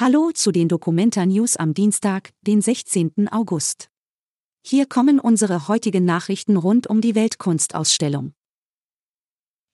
[0.00, 3.28] Hallo zu den Documenta News am Dienstag, den 16.
[3.32, 3.88] August.
[4.64, 8.32] Hier kommen unsere heutigen Nachrichten rund um die Weltkunstausstellung.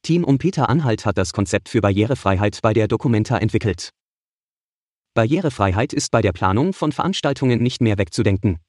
[0.01, 3.91] Team um Peter Anhalt hat das Konzept für Barrierefreiheit bei der Documenta entwickelt.
[5.13, 8.61] Barrierefreiheit ist bei der Planung von Veranstaltungen nicht mehr wegzudenken.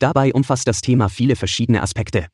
[0.00, 2.26] Dabei umfasst das Thema viele verschiedene Aspekte.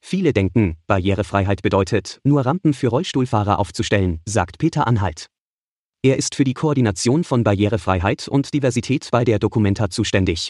[0.00, 5.28] Viele denken, Barrierefreiheit bedeutet, nur Rampen für Rollstuhlfahrer aufzustellen, sagt Peter Anhalt.
[6.02, 10.48] Er ist für die Koordination von Barrierefreiheit und Diversität bei der Documenta zuständig.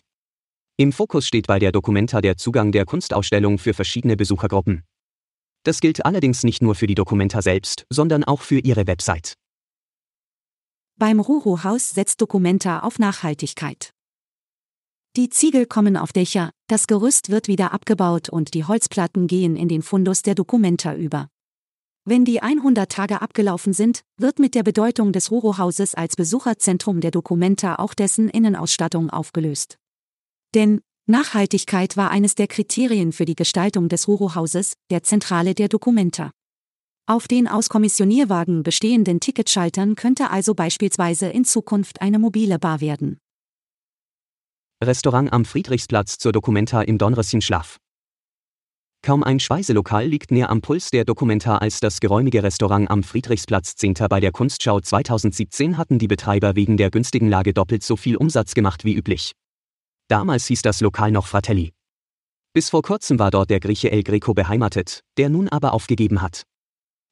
[0.77, 4.85] Im Fokus steht bei der Documenta der Zugang der Kunstausstellung für verschiedene Besuchergruppen.
[5.65, 9.35] Das gilt allerdings nicht nur für die Documenta selbst, sondern auch für ihre Website.
[10.97, 13.91] Beim Ruro-Haus setzt Documenta auf Nachhaltigkeit.
[15.17, 19.67] Die Ziegel kommen auf Dächer, das Gerüst wird wieder abgebaut und die Holzplatten gehen in
[19.67, 21.27] den Fundus der Documenta über.
[22.07, 27.11] Wenn die 100 Tage abgelaufen sind, wird mit der Bedeutung des Ruro-Hauses als Besucherzentrum der
[27.11, 29.77] Documenta auch dessen Innenausstattung aufgelöst.
[30.55, 36.31] Denn Nachhaltigkeit war eines der Kriterien für die Gestaltung des Ruro-Hauses, der Zentrale der Documenta.
[37.07, 43.19] Auf den aus Kommissionierwagen bestehenden Ticketschaltern könnte also beispielsweise in Zukunft eine mobile Bar werden.
[44.83, 47.79] Restaurant am Friedrichsplatz zur Documenta im Dornröschenschlaf.
[49.03, 53.75] Kaum ein Speiselokal liegt näher am Puls der Dokumentar als das geräumige Restaurant am Friedrichsplatz
[53.77, 53.95] 10.
[54.11, 58.53] Bei der Kunstschau 2017 hatten die Betreiber wegen der günstigen Lage doppelt so viel Umsatz
[58.53, 59.33] gemacht wie üblich.
[60.09, 61.73] Damals hieß das Lokal noch Fratelli.
[62.53, 66.43] Bis vor kurzem war dort der Grieche El Greco beheimatet, der nun aber aufgegeben hat.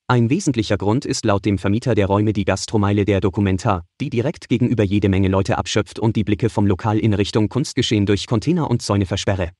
[0.08, 4.50] Ein wesentlicher Grund ist laut dem Vermieter der Räume die Gastromeile der Documenta, die direkt
[4.50, 8.70] gegenüber jede Menge Leute abschöpft und die Blicke vom Lokal in Richtung Kunstgeschehen durch Container
[8.70, 9.52] und Zäune versperre.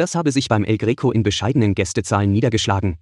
[0.00, 2.96] Das habe sich beim El Greco in bescheidenen Gästezahlen niedergeschlagen.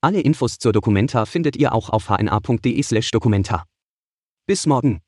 [0.00, 3.64] Alle Infos zur Documenta findet ihr auch auf hna.de/documenta.
[4.48, 5.02] Bis morgen.